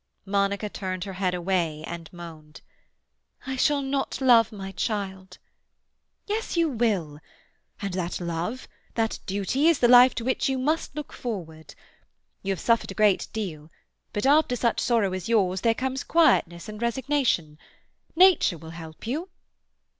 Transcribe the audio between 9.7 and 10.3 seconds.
the life to